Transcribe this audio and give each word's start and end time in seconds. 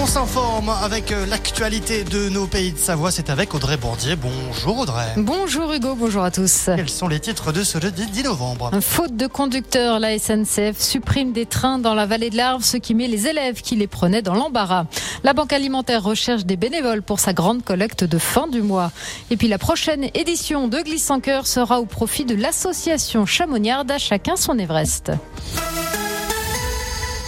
On 0.00 0.06
s'informe 0.06 0.68
avec 0.68 1.10
euh, 1.10 1.26
l'actualité 1.26 2.04
de 2.04 2.28
nos 2.28 2.46
pays 2.46 2.70
de 2.70 2.78
Savoie. 2.78 3.10
C'est 3.10 3.30
avec 3.30 3.52
Audrey 3.52 3.76
Bourdier. 3.76 4.14
Bonjour 4.14 4.78
Audrey. 4.78 5.08
Bonjour 5.16 5.72
Hugo, 5.72 5.96
bonjour 5.96 6.22
à 6.22 6.30
tous. 6.30 6.66
Quels 6.66 6.88
sont 6.88 7.08
les 7.08 7.18
titres 7.18 7.50
de 7.50 7.64
ce 7.64 7.80
jeudi 7.80 8.06
10 8.06 8.22
novembre? 8.22 8.70
Faute 8.80 9.16
de 9.16 9.26
conducteurs, 9.26 9.98
la 9.98 10.16
SNCF 10.16 10.78
supprime 10.78 11.32
des 11.32 11.46
trains 11.46 11.80
dans 11.80 11.94
la 11.94 12.06
vallée 12.06 12.30
de 12.30 12.36
l'Arve, 12.36 12.62
ce 12.62 12.76
qui 12.76 12.94
met 12.94 13.08
les 13.08 13.26
élèves 13.26 13.60
qui 13.60 13.74
les 13.74 13.88
prenaient 13.88 14.22
dans 14.22 14.34
l'embarras. 14.34 14.86
La 15.24 15.32
Banque 15.32 15.52
alimentaire 15.52 16.04
recherche 16.04 16.44
des 16.44 16.56
bénévoles 16.56 17.02
pour 17.02 17.18
sa 17.18 17.32
grande 17.32 17.64
collecte 17.64 18.04
de 18.04 18.18
fin 18.18 18.46
du 18.46 18.62
mois. 18.62 18.92
Et 19.30 19.36
puis 19.36 19.48
la 19.48 19.58
prochaine 19.58 20.04
édition 20.14 20.68
de 20.68 20.78
Glisse 20.78 21.10
en 21.10 21.18
cœur 21.18 21.48
sera 21.48 21.80
au 21.80 21.86
profit 21.86 22.24
de 22.24 22.36
l'association 22.36 23.26
Chamonniarde 23.26 23.90
à 23.90 23.98
chacun 23.98 24.36
son 24.36 24.60
Everest. 24.60 25.10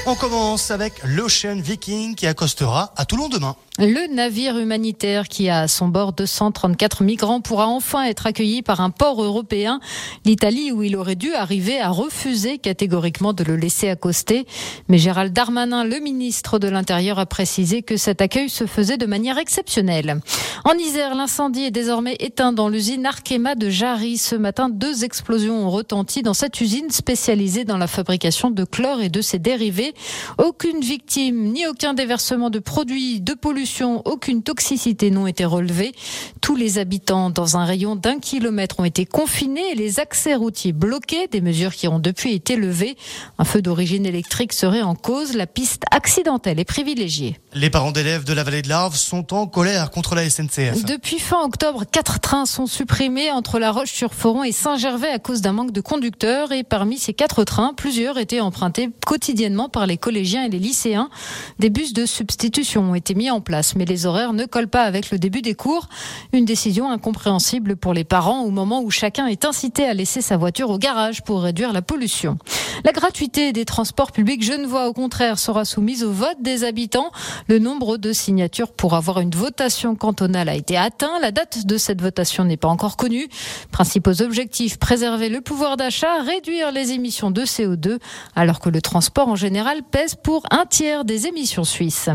On 0.07 0.14
commence 0.14 0.71
avec 0.71 0.95
l'Ocean 1.05 1.57
Viking 1.57 2.14
qui 2.14 2.27
accostera 2.27 2.93
à 2.96 3.05
Toulon 3.05 3.29
demain. 3.29 3.55
Le 3.79 4.14
navire 4.14 4.59
humanitaire 4.59 5.29
qui 5.29 5.49
a 5.49 5.61
à 5.61 5.68
son 5.68 5.89
bord 5.89 6.13
234 6.13 7.03
migrants 7.03 7.40
pourra 7.40 7.67
enfin 7.67 8.04
être 8.04 8.26
accueilli 8.26 8.61
par 8.61 8.81
un 8.81 8.90
port 8.90 9.23
européen. 9.23 9.81
L'Italie, 10.26 10.71
où 10.71 10.82
il 10.82 10.96
aurait 10.96 11.14
dû 11.14 11.32
arriver, 11.32 11.81
a 11.81 11.89
refusé 11.89 12.59
catégoriquement 12.59 13.32
de 13.32 13.43
le 13.43 13.57
laisser 13.57 13.89
accoster. 13.89 14.46
Mais 14.89 14.99
Gérald 14.99 15.32
Darmanin, 15.32 15.85
le 15.85 15.99
ministre 15.99 16.59
de 16.59 16.68
l'Intérieur, 16.68 17.18
a 17.18 17.25
précisé 17.25 17.81
que 17.82 17.96
cet 17.96 18.21
accueil 18.21 18.51
se 18.51 18.67
faisait 18.67 18.98
de 18.98 19.07
manière 19.07 19.39
exceptionnelle. 19.39 20.21
En 20.64 20.75
Isère, 20.75 21.14
l'incendie 21.14 21.64
est 21.64 21.71
désormais 21.71 22.17
éteint 22.21 22.53
dans 22.53 22.68
l'usine 22.68 23.07
Arkema 23.07 23.54
de 23.54 23.71
Jarry. 23.71 24.18
Ce 24.18 24.37
matin, 24.37 24.68
deux 24.68 25.04
explosions 25.04 25.67
ont 25.67 25.71
retenti 25.71 26.23
dans 26.23 26.35
cette 26.35 26.61
usine 26.61 26.90
spécialisée 26.90 27.64
dans 27.64 27.79
la 27.79 27.87
fabrication 27.87 28.51
de 28.51 28.64
chlore 28.64 29.01
et 29.01 29.09
de 29.09 29.23
ses 29.23 29.39
dérivés. 29.39 29.89
Aucune 30.39 30.80
victime 30.80 31.53
ni 31.53 31.67
aucun 31.67 31.94
déversement 31.94 32.50
de 32.50 32.58
produits 32.58 33.20
de 33.20 33.34
pollution 33.34 34.03
aucune 34.05 34.42
toxicité 34.42 35.11
n'ont 35.11 35.27
été 35.27 35.44
relevées. 35.44 35.92
Tous 36.41 36.56
les 36.56 36.78
habitants 36.78 37.31
dans 37.31 37.56
un 37.56 37.65
rayon 37.65 37.97
d'un 37.97 38.19
kilomètre 38.19 38.81
ont 38.81 38.84
été 38.84 39.06
confinés 39.06 39.73
et 39.73 39.75
les 39.75 40.00
accès 40.00 40.34
routiers 40.34 40.73
bloqués, 40.73 41.27
des 41.28 41.41
mesures 41.41 41.75
qui 41.75 41.89
ont 41.89 41.98
depuis 41.98 42.34
été 42.34 42.56
levées. 42.56 42.97
Un 43.39 43.45
feu 43.45 43.62
d'origine 43.62 44.06
électrique 44.06 44.53
serait 44.53 44.83
en 44.83 44.95
cause. 44.95 45.34
La 45.34 45.47
piste 45.47 45.83
accidentelle 45.91 46.61
est 46.61 46.65
privilégiée. 46.65 47.37
Les 47.53 47.69
parents 47.69 47.91
d'élèves 47.91 48.23
de 48.23 48.33
la 48.33 48.45
vallée 48.45 48.62
de 48.62 48.69
l'Arve 48.69 48.95
sont 48.95 49.34
en 49.34 49.48
colère 49.48 49.91
contre 49.91 50.15
la 50.15 50.31
SNCF. 50.31 50.84
Depuis 50.84 51.19
fin 51.19 51.43
octobre, 51.43 51.83
quatre 51.84 52.20
trains 52.20 52.47
sont 52.47 52.67
supprimés 52.67 53.33
entre 53.33 53.59
La 53.59 53.73
Roche-sur-Foron 53.73 54.45
et 54.45 54.53
Saint-Gervais 54.53 55.11
à 55.11 55.19
cause 55.19 55.41
d'un 55.41 55.51
manque 55.51 55.73
de 55.73 55.81
conducteurs. 55.81 56.53
Et 56.53 56.62
parmi 56.62 56.97
ces 56.97 57.12
quatre 57.12 57.43
trains, 57.43 57.75
plusieurs 57.77 58.19
étaient 58.19 58.39
empruntés 58.39 58.91
quotidiennement 59.05 59.69
par 59.69 59.89
les 59.89 59.97
collégiens 59.97 60.45
et 60.45 60.48
les 60.48 60.61
lycéens. 60.61 61.11
Des 61.59 61.71
bus 61.71 61.93
de 61.93 62.06
substitution 62.06 62.93
ont 62.93 62.95
été 62.95 63.17
mis 63.17 63.33
en 63.33 63.41
place 63.41 63.75
mais 63.75 63.84
les 63.84 64.06
horaires 64.06 64.33
ne 64.33 64.45
collent 64.45 64.69
pas 64.69 64.84
avec 64.84 65.11
le 65.11 65.19
début 65.19 65.43
des 65.43 65.55
cours. 65.55 65.89
Une 66.33 66.45
décision 66.45 66.89
incompréhensible 66.89 67.75
pour 67.75 67.95
les 67.95 68.05
parents 68.05 68.43
au 68.43 68.51
moment 68.51 68.81
où 68.81 68.93
chacun 68.93 69.27
est 69.27 69.45
incité 69.45 69.87
à 69.87 69.95
laisser 69.95 70.21
sa 70.21 70.37
voiture 70.37 70.71
au 70.71 70.78
garage 70.78 71.23
pour 71.23 71.43
réduire 71.43 71.73
la 71.73 71.83
pollution. 71.83 72.39
La 72.84 72.93
gratuité 72.93 73.53
des 73.53 73.65
transports 73.65 74.12
publics 74.12 74.45
genevois, 74.45 74.87
au 74.87 74.93
contraire, 74.93 75.41
sera 75.41 75.65
soumise 75.65 76.05
au 76.05 76.12
vote 76.12 76.41
des 76.41 76.62
habitants. 76.62 77.11
Le 77.49 77.59
nombre 77.59 77.97
de 77.97 78.13
signatures 78.13 78.73
pour 78.73 78.95
avoir 78.95 79.21
une 79.21 79.31
votation 79.31 79.95
cantonale 79.95 80.49
a 80.49 80.55
été 80.55 80.77
atteint. 80.77 81.19
La 81.21 81.33
date 81.33 81.67
de 81.67 81.79
cette 81.79 82.01
votation 82.01 82.45
n'est 82.45 82.57
pas 82.57 82.69
encore 82.69 82.97
connue. 82.97 83.29
Principaux 83.71 84.23
objectifs, 84.23 84.79
préserver 84.79 85.29
le 85.29 85.41
pouvoir 85.41 85.77
d'achat, 85.77 86.23
réduire 86.23 86.73
les 86.73 86.93
émissions 86.93 87.31
de 87.31 87.43
CO2, 87.43 87.99
alors 88.37 88.61
que 88.61 88.69
le 88.69 88.81
transport 88.81 89.29
en 89.29 89.37
général 89.37 89.83
pèse 89.83 90.15
pour 90.15 90.45
un 90.51 90.67
tiers 90.67 91.05
des 91.05 91.27
émissions 91.27 91.65
suisses. 91.65 92.09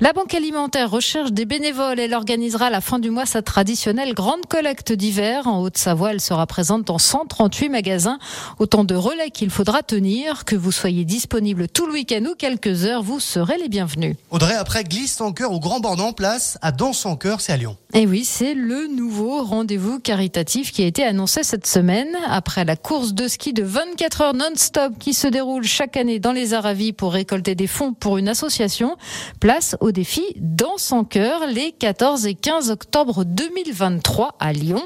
La 0.00 0.12
Banque 0.12 0.34
alimentaire 0.34 0.90
recherche 0.90 1.32
des 1.32 1.44
bénévoles. 1.44 2.00
Elle 2.00 2.14
organisera 2.14 2.66
à 2.66 2.70
la 2.70 2.80
fin 2.80 2.98
du 2.98 3.10
mois 3.10 3.26
sa 3.26 3.42
traditionnelle 3.42 4.14
grande 4.14 4.46
collecte 4.46 4.92
d'hiver. 4.92 5.46
En 5.46 5.60
Haute-Savoie, 5.62 6.12
elle 6.12 6.20
sera 6.20 6.46
présente 6.46 6.84
dans 6.84 6.98
138 6.98 7.68
magasins. 7.68 8.18
Autant 8.58 8.84
de 8.84 8.94
relais 8.94 9.30
qu'il 9.30 9.50
faudra 9.50 9.82
tenir 9.82 10.44
que 10.44 10.56
vous 10.56 10.72
soyez 10.72 11.04
disponible 11.04 11.68
tout 11.68 11.86
le 11.86 11.92
week-end 11.92 12.22
ou 12.30 12.34
quelques 12.34 12.84
heures, 12.84 13.02
vous 13.02 13.20
serez 13.20 13.58
les 13.58 13.68
bienvenus. 13.68 14.16
Après 14.68 14.84
glisse 14.84 15.18
en 15.22 15.32
cœur 15.32 15.52
au 15.52 15.60
Grand 15.60 15.80
Bornand, 15.80 16.12
place 16.12 16.58
à 16.60 16.72
Danse 16.72 17.06
en 17.06 17.16
cœur, 17.16 17.40
c'est 17.40 17.54
à 17.54 17.56
Lyon. 17.56 17.78
Et 17.94 18.06
oui, 18.06 18.26
c'est 18.26 18.52
le 18.52 18.86
nouveau 18.86 19.42
rendez-vous 19.42 19.98
caritatif 19.98 20.72
qui 20.72 20.82
a 20.82 20.86
été 20.86 21.02
annoncé 21.04 21.42
cette 21.42 21.66
semaine 21.66 22.14
après 22.28 22.66
la 22.66 22.76
course 22.76 23.14
de 23.14 23.28
ski 23.28 23.54
de 23.54 23.62
24 23.62 24.20
heures 24.20 24.34
non-stop 24.34 24.92
qui 24.98 25.14
se 25.14 25.26
déroule 25.26 25.64
chaque 25.64 25.96
année 25.96 26.18
dans 26.18 26.32
les 26.32 26.52
Aravis 26.52 26.92
pour 26.92 27.14
récolter 27.14 27.54
des 27.54 27.66
fonds 27.66 27.94
pour 27.94 28.18
une 28.18 28.28
association. 28.28 28.98
Place 29.40 29.74
au 29.80 29.90
défi 29.90 30.22
Danse 30.36 30.92
en 30.92 31.04
cœur 31.04 31.46
les 31.46 31.72
14 31.72 32.26
et 32.26 32.34
15 32.34 32.70
octobre 32.70 33.24
2023 33.24 34.36
à 34.38 34.52
Lyon. 34.52 34.82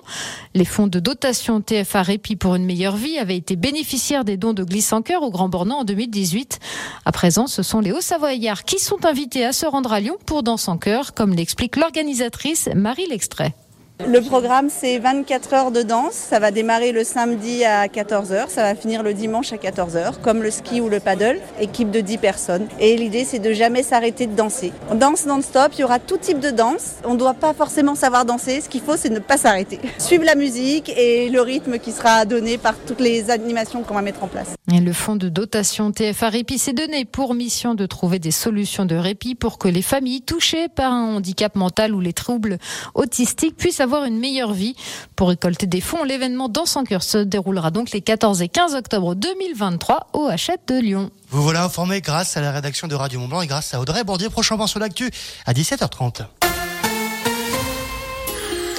Les 0.55 0.65
fonds 0.65 0.87
de 0.87 1.01
dotation 1.01 1.61
TFA 1.61 2.03
Répit 2.03 2.37
pour 2.37 2.55
une 2.55 2.67
meilleure 2.67 2.95
vie 2.95 3.19
avaient 3.19 3.37
été 3.37 3.57
bénéficiaires 3.57 4.25
des 4.25 4.37
dons 4.37 4.53
de 4.53 4.63
glisse 4.63 4.93
en 4.93 5.03
cœur 5.03 5.25
au 5.25 5.33
Grand 5.33 5.49
Bornand 5.49 5.81
en 5.81 5.85
2018. 5.85 6.61
À 7.05 7.11
présent, 7.11 7.49
ce 7.49 7.65
sont 7.65 7.81
les 7.81 7.91
Hauts-Savoyards 7.91 8.63
qui 8.63 8.79
sont 8.79 9.05
invités 9.07 9.45
à 9.45 9.53
se 9.53 9.72
rendre 9.73 9.93
à 9.95 10.01
Lyon 10.01 10.19
pour 10.27 10.43
Danse 10.43 10.69
en 10.69 10.77
cœur, 10.77 11.15
comme 11.15 11.33
l'explique 11.33 11.77
l'organisatrice 11.77 12.69
Marie 12.75 13.07
L'extrait. 13.07 13.55
Le 14.07 14.21
programme, 14.21 14.69
c'est 14.69 14.99
24 14.99 15.55
heures 15.55 15.71
de 15.71 15.81
danse. 15.83 16.13
Ça 16.13 16.39
va 16.41 16.51
démarrer 16.51 16.93
le 16.93 17.05
samedi 17.05 17.65
à 17.65 17.87
14h. 17.87 18.49
Ça 18.49 18.63
va 18.65 18.75
finir 18.75 19.03
le 19.03 19.15
dimanche 19.15 19.53
à 19.53 19.57
14h, 19.57 20.21
comme 20.21 20.43
le 20.43 20.51
ski 20.51 20.83
ou 20.83 20.91
le 20.91 21.01
paddle. 21.01 21.39
Équipe 21.59 21.91
de 21.91 22.01
10 22.01 22.19
personnes. 22.19 22.67
Et 22.81 22.97
l'idée, 22.97 23.25
c'est 23.25 23.39
de 23.39 23.53
jamais 23.53 23.83
s'arrêter 23.83 24.27
de 24.27 24.35
danser. 24.35 24.73
On 24.91 24.95
danse 24.95 25.25
non-stop. 25.25 25.73
Il 25.75 25.81
y 25.81 25.85
aura 25.85 26.01
tout 26.01 26.19
type 26.19 26.41
de 26.41 26.51
danse. 26.51 26.97
On 27.05 27.15
ne 27.15 27.19
doit 27.19 27.35
pas 27.35 27.55
forcément 27.55 27.95
savoir 27.95 28.27
danser. 28.27 28.61
Ce 28.61 28.69
qu'il 28.69 28.83
faut, 28.83 28.97
c'est 28.97 29.09
ne 29.09 29.21
pas 29.21 29.39
s'arrêter. 29.39 29.79
Suivre 29.99 30.25
la 30.25 30.35
musique 30.35 30.93
et 30.97 31.31
le 31.31 31.41
rythme 31.41 31.79
qui 31.79 31.93
sera 31.93 32.27
donné 32.27 32.59
par 32.59 32.75
toutes 32.77 33.01
les 33.01 33.31
animations 33.31 33.83
qu'on 33.85 33.95
va 33.95 34.03
mettre 34.03 34.23
en 34.23 34.29
place. 34.29 34.55
Le 34.69 34.93
fonds 34.93 35.17
de 35.17 35.29
dotation 35.29 35.91
TFA 35.91 36.29
Répit 36.29 36.57
s'est 36.57 36.73
donné 36.73 37.05
pour 37.05 37.35
mission 37.35 37.75
de 37.75 37.85
trouver 37.85 38.21
des 38.21 38.31
solutions 38.31 38.85
de 38.85 38.95
répit 38.95 39.35
pour 39.35 39.59
que 39.59 39.67
les 39.67 39.83
familles 39.83 40.23
touchées 40.23 40.69
par 40.69 40.93
un 40.93 41.17
handicap 41.17 41.57
mental 41.57 41.93
ou 41.95 42.01
les 42.01 42.13
troubles 42.13 42.59
autistiques 42.95 43.57
puissent 43.57 43.81
avoir 43.81 44.05
une 44.05 44.19
meilleure 44.19 44.53
vie. 44.53 44.77
Pour 45.17 45.29
récolter 45.31 45.67
des 45.67 45.81
fonds, 45.81 46.05
l'événement 46.05 46.49
dans 46.49 46.65
son 46.65 46.85
cœur 46.85 47.03
se 47.03 47.19
déroulera 47.19 47.73
donc 47.73 47.91
les 47.91 48.01
14 48.01 48.41
et 48.41 48.49
15 48.49 48.77
octobre 48.77 49.17
2023 49.17 50.09
au 50.13 50.27
Hachette 50.27 50.69
de 50.69 50.79
Lyon. 50.79 51.11
Vous 51.31 51.43
voilà 51.43 51.65
informé 51.65 52.01
grâce 52.01 52.37
à 52.37 52.41
la 52.41 52.53
rédaction 52.53 52.87
de 52.87 52.95
Radio 52.95 53.19
Mont 53.19 53.29
Blanc 53.29 53.41
et 53.43 53.49
grâce 53.49 53.75
à 53.75 53.81
Audrey 53.81 54.05
Bordier. 54.05 54.31
Prochain 54.31 54.57
point 54.57 54.69
sur 54.69 54.79
l'actu 54.79 55.11
à 55.45 55.53
17h30. 55.53 56.23